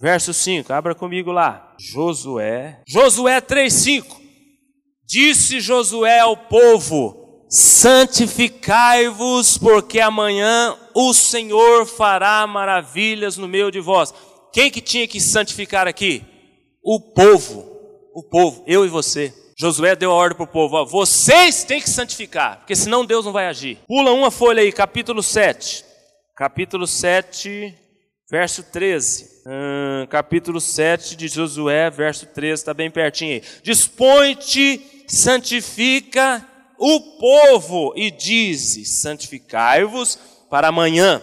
[0.00, 0.72] verso 5.
[0.72, 1.74] Abra comigo lá.
[1.78, 2.82] Josué.
[2.86, 4.20] Josué 3, 5.
[5.04, 14.12] Disse Josué ao povo: santificai-vos, porque amanhã o Senhor fará maravilhas no meio de vós.
[14.52, 16.24] Quem que tinha que santificar aqui?
[16.82, 17.76] O povo.
[18.14, 19.32] O povo, eu e você.
[19.56, 23.24] Josué deu a ordem para o povo: ó, vocês têm que santificar, porque senão Deus
[23.24, 23.78] não vai agir.
[23.86, 25.84] Pula uma folha aí, capítulo 7.
[26.36, 27.74] Capítulo 7,
[28.30, 29.42] verso 13.
[29.46, 33.42] Hum, capítulo 7 de Josué, verso 13, está bem pertinho aí.
[33.62, 36.46] Dispõe-te, santifica
[36.78, 41.22] o povo e dize: santificai-vos para amanhã,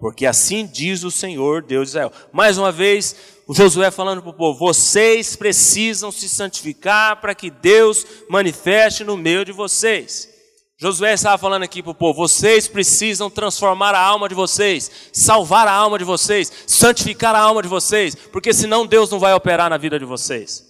[0.00, 2.12] porque assim diz o Senhor Deus de Israel.
[2.32, 7.50] Mais uma vez, o Josué falando para o povo: vocês precisam se santificar para que
[7.50, 10.28] Deus manifeste no meio de vocês.
[10.80, 15.66] Josué estava falando aqui para o povo: vocês precisam transformar a alma de vocês, salvar
[15.66, 19.70] a alma de vocês, santificar a alma de vocês, porque senão Deus não vai operar
[19.70, 20.64] na vida de vocês.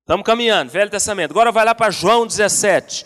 [0.00, 1.32] Estamos caminhando, Velho Testamento.
[1.32, 3.04] Agora vai lá para João 17.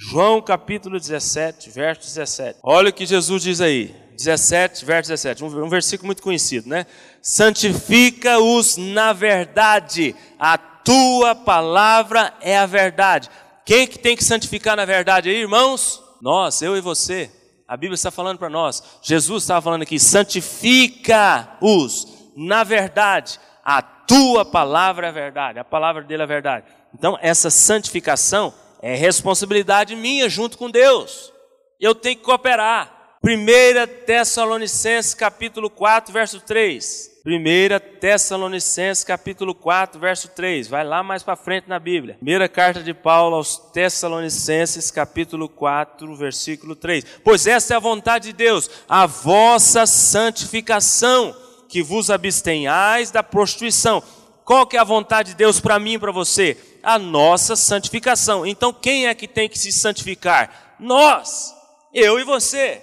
[0.00, 2.60] João capítulo 17, verso 17.
[2.62, 3.92] Olha o que Jesus diz aí.
[4.16, 5.42] 17, verso 17.
[5.42, 6.86] Um, versículo muito conhecido, né?
[7.20, 10.14] Santifica-os na verdade.
[10.38, 13.28] A tua palavra é a verdade.
[13.66, 16.00] Quem que tem que santificar na verdade aí, irmãos?
[16.22, 17.28] Nós, eu e você.
[17.66, 18.80] A Bíblia está falando para nós.
[19.02, 22.06] Jesus estava falando aqui: santifica-os
[22.36, 23.40] na verdade.
[23.64, 25.58] A tua palavra é a verdade.
[25.58, 26.66] A palavra dele é a verdade.
[26.94, 31.32] Então, essa santificação é responsabilidade minha junto com Deus.
[31.80, 32.96] Eu tenho que cooperar.
[33.22, 37.18] 1 Tessalonicenses capítulo 4, verso 3.
[37.26, 40.68] 1 Tessalonicenses capítulo 4, verso 3.
[40.68, 42.14] Vai lá mais para frente na Bíblia.
[42.14, 47.04] Primeira carta de Paulo aos Tessalonicenses capítulo 4, versículo 3.
[47.24, 51.36] Pois esta é a vontade de Deus, a vossa santificação,
[51.68, 54.02] que vos abstenhais da prostituição.
[54.44, 56.56] Qual que é a vontade de Deus para mim e para você?
[56.88, 58.46] A nossa santificação.
[58.46, 60.74] Então, quem é que tem que se santificar?
[60.80, 61.54] Nós,
[61.92, 62.80] eu e você.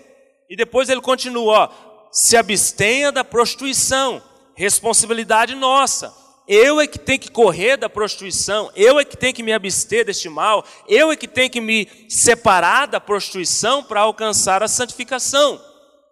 [0.47, 4.21] E depois ele continua: ó, se abstenha da prostituição,
[4.53, 6.13] responsabilidade nossa.
[6.47, 10.05] Eu é que tenho que correr da prostituição, eu é que tenho que me abster
[10.05, 15.59] deste mal, eu é que tenho que me separar da prostituição para alcançar a santificação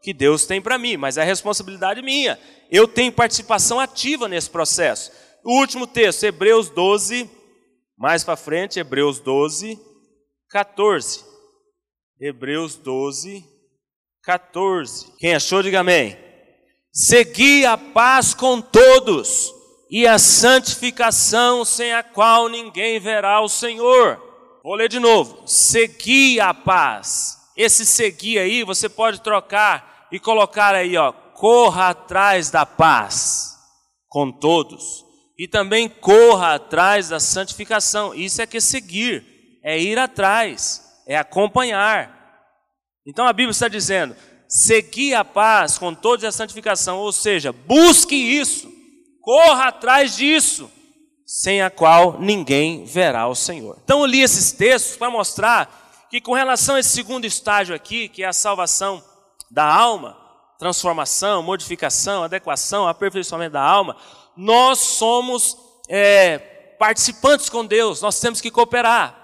[0.02, 2.40] que Deus tem para mim, mas é responsabilidade minha.
[2.72, 5.12] Eu tenho participação ativa nesse processo.
[5.44, 7.30] O último texto, Hebreus 12,
[8.04, 9.80] mais para frente, Hebreus 12,
[10.50, 11.24] 14.
[12.20, 13.46] Hebreus 12,
[14.22, 15.14] 14.
[15.18, 16.18] Quem achou, diga amém.
[16.92, 19.54] Segui a paz com todos
[19.90, 24.22] e a santificação sem a qual ninguém verá o Senhor.
[24.62, 25.48] Vou ler de novo.
[25.48, 27.38] Segui a paz.
[27.56, 33.58] Esse seguir aí você pode trocar e colocar aí, ó, corra atrás da paz
[34.10, 35.03] com todos
[35.44, 38.16] e também corra atrás da santificação.
[38.16, 42.18] Isso é que é seguir, é ir atrás, é acompanhar.
[43.06, 44.16] Então a Bíblia está dizendo:
[44.48, 48.72] seguir a paz com toda a santificação, ou seja, busque isso,
[49.20, 50.72] corra atrás disso,
[51.26, 53.78] sem a qual ninguém verá o Senhor.
[53.84, 58.08] Então eu li esses textos para mostrar que com relação a esse segundo estágio aqui,
[58.08, 59.04] que é a salvação
[59.52, 60.18] da alma,
[60.58, 63.98] transformação, modificação, adequação, aperfeiçoamento da alma,
[64.36, 65.58] nós somos
[65.90, 66.38] é,
[66.80, 69.20] participantes com Deus, nós temos que cooperar.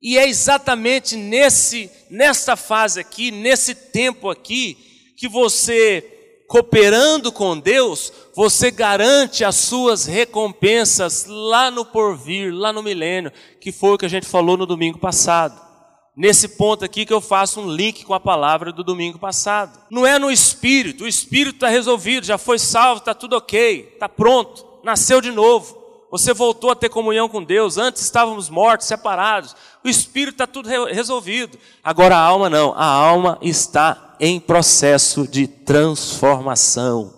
[0.00, 4.76] E é exatamente nesse, nessa fase aqui, nesse tempo aqui,
[5.16, 12.82] que você, cooperando com Deus, você garante as suas recompensas lá no porvir, lá no
[12.82, 15.71] milênio, que foi o que a gente falou no domingo passado
[16.16, 19.78] nesse ponto aqui que eu faço um link com a palavra do domingo passado.
[19.90, 24.08] Não é no espírito, o espírito está resolvido, já foi salvo, está tudo ok, está
[24.08, 25.80] pronto, nasceu de novo.
[26.10, 29.56] Você voltou a ter comunhão com Deus, antes estávamos mortos, separados.
[29.82, 31.58] O espírito está tudo resolvido.
[31.82, 37.14] Agora a alma não, a alma está em processo de transformação.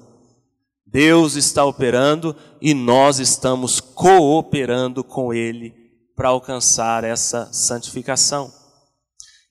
[0.87, 5.75] Deus está operando e nós estamos cooperando com Ele
[6.15, 8.53] para alcançar essa santificação.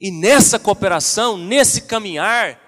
[0.04, 2.60] E nessa cooperação, nesse caminhar,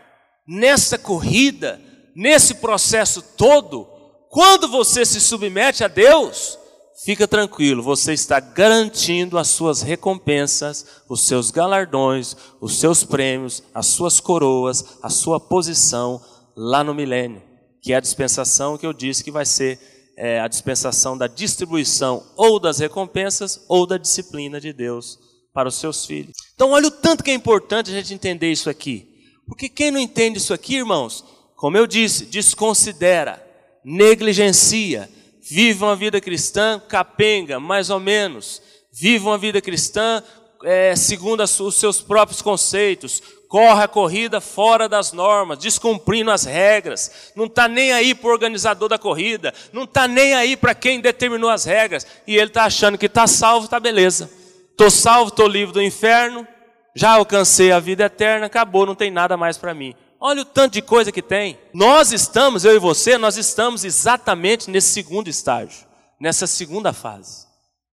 [0.47, 1.81] nessa corrida,
[2.15, 3.85] nesse processo todo,
[4.29, 6.57] quando você se submete a Deus,
[7.03, 13.87] fica tranquilo, você está garantindo as suas recompensas, os seus galardões, os seus prêmios, as
[13.87, 16.21] suas coroas, a sua posição
[16.55, 17.43] lá no milênio,
[17.81, 19.77] que é a dispensação que eu disse que vai ser
[20.17, 25.19] é, a dispensação da distribuição ou das recompensas ou da disciplina de Deus
[25.53, 26.44] para os seus filhos.
[26.55, 29.07] Então, olha o tanto que é importante a gente entender isso aqui.
[29.45, 31.23] Porque quem não entende isso aqui, irmãos,
[31.55, 33.45] como eu disse, desconsidera,
[33.83, 35.09] negligencia,
[35.41, 40.23] vive uma vida cristã capenga, mais ou menos, vive uma vida cristã
[40.63, 47.31] é, segundo os seus próprios conceitos, corre a corrida fora das normas, descumprindo as regras,
[47.35, 50.99] não está nem aí para o organizador da corrida, não está nem aí para quem
[50.99, 54.29] determinou as regras, e ele está achando que está salvo, está beleza.
[54.75, 56.45] Estou salvo, estou livre do inferno,
[56.93, 59.95] já alcancei a vida eterna, acabou, não tem nada mais para mim.
[60.19, 61.57] Olha o tanto de coisa que tem.
[61.73, 65.87] Nós estamos, eu e você, nós estamos exatamente nesse segundo estágio,
[66.19, 67.47] nessa segunda fase.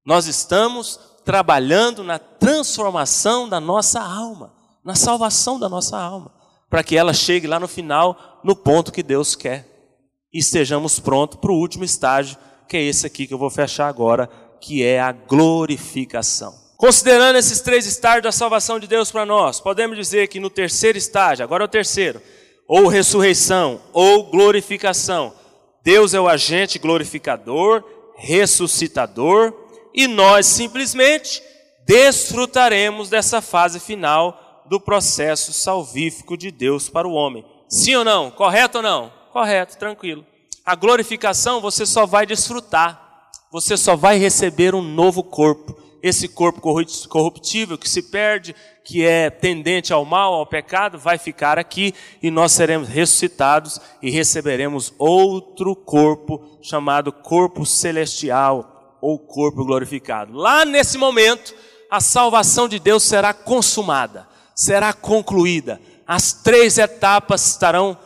[0.05, 4.53] Nós estamos trabalhando na transformação da nossa alma,
[4.85, 6.35] na salvação da nossa alma,
[6.69, 9.69] para que ela chegue lá no final, no ponto que Deus quer.
[10.33, 12.37] E estejamos prontos para o último estágio,
[12.69, 14.29] que é esse aqui que eu vou fechar agora,
[14.61, 16.61] que é a glorificação.
[16.83, 20.99] Considerando esses três estágios da salvação de Deus para nós, podemos dizer que no terceiro
[20.99, 22.21] estágio, agora é o terceiro,
[22.67, 25.33] ou ressurreição, ou glorificação,
[25.85, 27.85] Deus é o agente glorificador,
[28.17, 29.55] ressuscitador,
[29.95, 31.41] e nós simplesmente
[31.87, 37.47] desfrutaremos dessa fase final do processo salvífico de Deus para o homem.
[37.69, 38.29] Sim ou não?
[38.29, 39.13] Correto ou não?
[39.33, 40.27] Correto, tranquilo.
[40.67, 46.61] A glorificação você só vai desfrutar, você só vai receber um novo corpo esse corpo
[46.61, 52.31] corruptível que se perde, que é tendente ao mal, ao pecado, vai ficar aqui e
[52.31, 60.33] nós seremos ressuscitados e receberemos outro corpo chamado corpo celestial ou corpo glorificado.
[60.33, 61.55] Lá nesse momento,
[61.89, 64.27] a salvação de Deus será consumada,
[64.57, 65.81] será concluída.
[66.07, 67.97] As três etapas estarão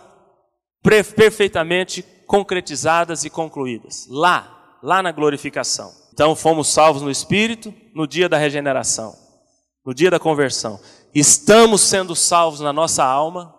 [0.82, 4.06] perfeitamente concretizadas e concluídas.
[4.08, 6.05] Lá, lá na glorificação.
[6.16, 9.14] Então fomos salvos no Espírito no dia da regeneração,
[9.84, 10.80] no dia da conversão.
[11.14, 13.54] Estamos sendo salvos na nossa alma,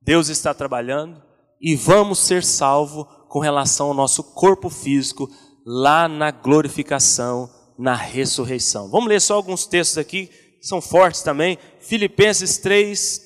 [0.00, 1.22] Deus está trabalhando,
[1.60, 5.30] e vamos ser salvos com relação ao nosso corpo físico
[5.66, 8.88] lá na glorificação, na ressurreição.
[8.88, 10.30] Vamos ler só alguns textos aqui,
[10.62, 11.58] são fortes também.
[11.78, 13.20] Filipenses 3,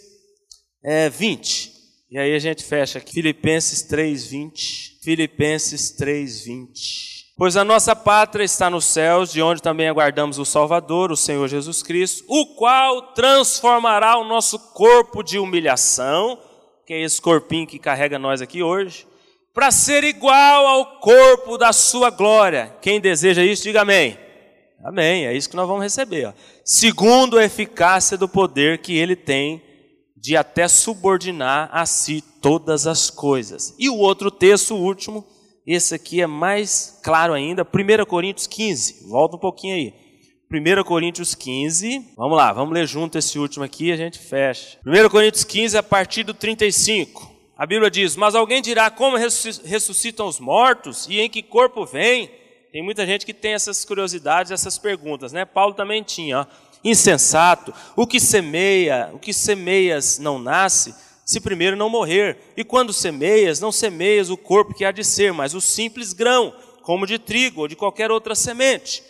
[0.82, 1.70] é, 20.
[2.10, 3.12] E aí a gente fecha aqui.
[3.12, 4.98] Filipenses 3, 20.
[5.04, 7.11] Filipenses 3, 20.
[7.36, 11.48] Pois a nossa pátria está nos céus, de onde também aguardamos o Salvador, o Senhor
[11.48, 16.38] Jesus Cristo, o qual transformará o nosso corpo de humilhação,
[16.86, 19.06] que é esse corpinho que carrega nós aqui hoje,
[19.54, 22.76] para ser igual ao corpo da sua glória.
[22.82, 24.18] Quem deseja isso, diga amém.
[24.84, 26.26] Amém, é isso que nós vamos receber.
[26.26, 26.32] Ó.
[26.64, 29.62] Segundo a eficácia do poder que ele tem
[30.16, 33.74] de até subordinar a si todas as coisas.
[33.78, 35.24] E o outro texto, o último,
[35.66, 39.94] esse aqui é mais claro ainda, 1 Coríntios 15, volta um pouquinho aí.
[40.50, 44.78] 1 Coríntios 15, vamos lá, vamos ler junto esse último aqui e a gente fecha.
[44.86, 47.32] 1 Coríntios 15, a partir do 35.
[47.56, 52.28] A Bíblia diz: Mas alguém dirá como ressuscitam os mortos e em que corpo vem?
[52.72, 55.44] Tem muita gente que tem essas curiosidades, essas perguntas, né?
[55.44, 56.46] Paulo também tinha, ó.
[56.84, 60.94] Insensato, o que semeia, o que semeias não nasce,
[61.32, 62.52] se primeiro não morrer.
[62.56, 66.54] E quando semeias, não semeias o corpo que há de ser, mas o simples grão,
[66.82, 69.02] como de trigo ou de qualquer outra semente.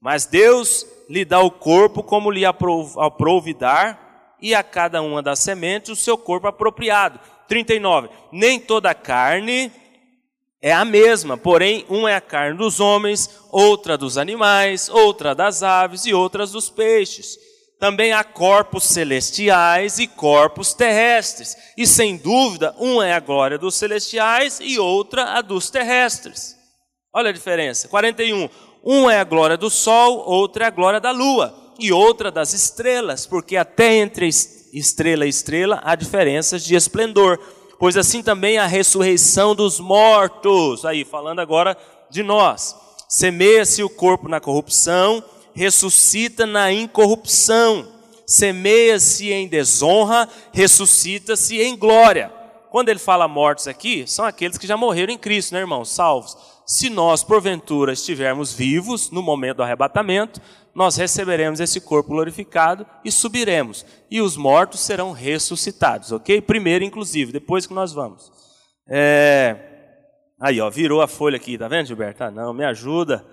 [0.00, 5.38] Mas Deus lhe dá o corpo como lhe aprouve dar, e a cada uma das
[5.40, 7.18] sementes o seu corpo apropriado.
[7.48, 8.08] 39.
[8.30, 9.72] Nem toda carne
[10.62, 15.62] é a mesma, porém, uma é a carne dos homens, outra dos animais, outra das
[15.62, 17.49] aves e outras dos peixes
[17.80, 21.56] também há corpos celestiais e corpos terrestres.
[21.76, 26.54] E sem dúvida, uma é a glória dos celestiais e outra a dos terrestres.
[27.12, 27.88] Olha a diferença.
[27.88, 28.50] 41.
[28.84, 32.52] Uma é a glória do sol, outra é a glória da lua, e outra das
[32.52, 37.38] estrelas, porque até entre estrela e estrela há diferenças de esplendor.
[37.78, 40.84] Pois assim também a ressurreição dos mortos.
[40.84, 41.76] Aí, falando agora
[42.10, 42.76] de nós.
[43.08, 45.24] Semeia-se o corpo na corrupção,
[45.54, 47.88] ressuscita na incorrupção,
[48.26, 52.32] semeia-se em desonra, ressuscita-se em glória.
[52.70, 55.90] Quando ele fala mortos aqui, são aqueles que já morreram em Cristo, né, irmãos?
[55.90, 56.36] Salvos.
[56.64, 60.40] Se nós, porventura, estivermos vivos no momento do arrebatamento,
[60.72, 63.84] nós receberemos esse corpo glorificado e subiremos.
[64.08, 66.40] E os mortos serão ressuscitados, ok?
[66.40, 68.30] Primeiro, inclusive, depois que nós vamos.
[68.88, 69.56] É...
[70.40, 72.22] Aí, ó, virou a folha aqui, tá vendo, Gilberto?
[72.22, 73.26] Ah, não, me ajuda.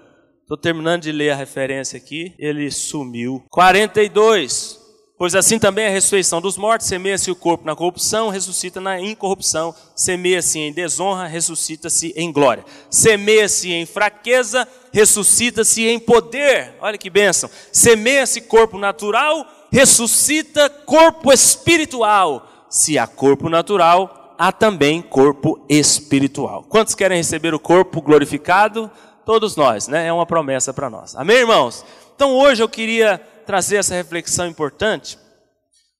[0.47, 2.33] Estou terminando de ler a referência aqui.
[2.39, 3.43] Ele sumiu.
[3.49, 4.79] 42.
[5.17, 9.75] Pois assim também a ressurreição dos mortos, semeia-se o corpo na corrupção, ressuscita na incorrupção,
[9.93, 12.63] semeia-se em desonra, ressuscita-se em glória.
[12.89, 16.75] Semeia-se em fraqueza, ressuscita-se em poder.
[16.79, 17.49] Olha que bênção.
[17.73, 22.47] Semeia-se corpo natural, ressuscita corpo espiritual.
[22.69, 26.63] Se há corpo natural, há também corpo espiritual.
[26.69, 28.89] Quantos querem receber o corpo glorificado?
[29.27, 30.07] Todos nós, né?
[30.07, 31.13] É uma promessa para nós.
[31.13, 31.83] Amém, irmãos?
[32.15, 35.19] Então hoje eu queria trazer essa reflexão importante,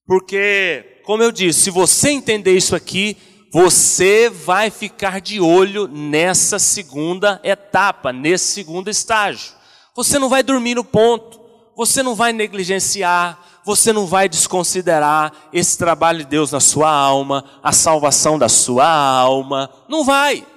[0.07, 3.17] porque, como eu disse, se você entender isso aqui,
[3.51, 9.51] você vai ficar de olho nessa segunda etapa, nesse segundo estágio.
[9.93, 11.37] Você não vai dormir no ponto,
[11.75, 17.43] você não vai negligenciar, você não vai desconsiderar esse trabalho de Deus na sua alma,
[17.61, 19.69] a salvação da sua alma.
[19.89, 20.47] Não vai.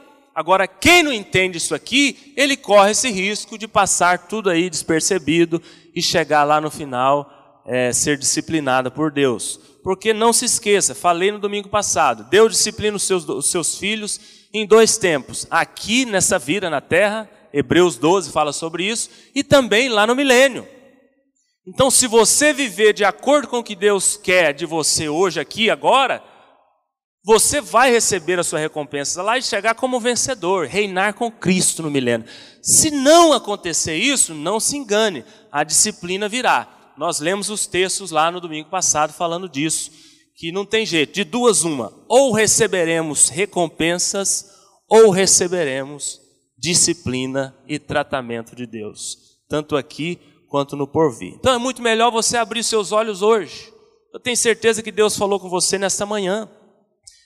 [0.40, 5.60] Agora, quem não entende isso aqui, ele corre esse risco de passar tudo aí despercebido
[5.94, 9.60] e chegar lá no final é, ser disciplinado por Deus.
[9.84, 14.18] Porque não se esqueça, falei no domingo passado, Deus disciplina os seus, os seus filhos
[14.50, 15.46] em dois tempos.
[15.50, 20.66] Aqui nessa vida na terra, Hebreus 12 fala sobre isso, e também lá no milênio.
[21.66, 25.68] Então, se você viver de acordo com o que Deus quer de você hoje, aqui,
[25.68, 26.24] agora,
[27.24, 31.90] você vai receber a sua recompensa lá e chegar como vencedor, reinar com Cristo no
[31.90, 32.26] milênio.
[32.62, 36.92] Se não acontecer isso, não se engane, a disciplina virá.
[36.96, 39.90] Nós lemos os textos lá no domingo passado falando disso,
[40.36, 44.46] que não tem jeito, de duas uma, ou receberemos recompensas
[44.88, 46.20] ou receberemos
[46.58, 49.16] disciplina e tratamento de Deus,
[49.48, 50.18] tanto aqui
[50.48, 51.34] quanto no porvir.
[51.38, 53.72] Então é muito melhor você abrir seus olhos hoje.
[54.12, 56.50] Eu tenho certeza que Deus falou com você nesta manhã.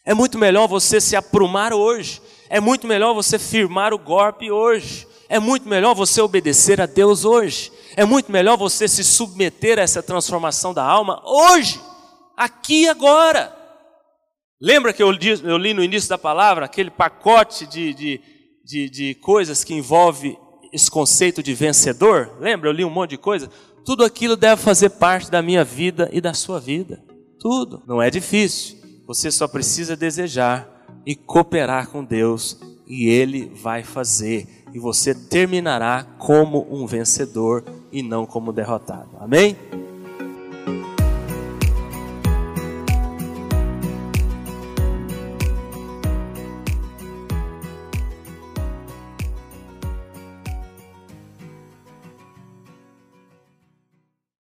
[0.05, 2.21] É muito melhor você se aprumar hoje.
[2.51, 5.09] É muito melhor você firmar o golpe hoje.
[5.29, 7.73] É muito melhor você obedecer a Deus hoje.
[7.97, 11.81] É muito melhor você se submeter a essa transformação da alma hoje,
[12.37, 13.57] aqui e agora.
[14.61, 18.21] Lembra que eu li, eu li, no início da palavra aquele pacote de, de,
[18.65, 20.39] de, de coisas que envolve
[20.73, 22.37] esse conceito de vencedor?
[22.41, 22.69] Lembra?
[22.69, 23.51] Eu li um monte de coisa.
[23.87, 27.03] Tudo aquilo deve fazer parte da minha vida e da sua vida.
[27.39, 27.83] Tudo.
[27.87, 28.84] Não é difícil.
[29.07, 30.69] Você só precisa desejar
[31.05, 34.65] e cooperar com Deus e Ele vai fazer.
[34.73, 39.11] E você terminará como um vencedor e não como derrotado.
[39.21, 39.57] Amém?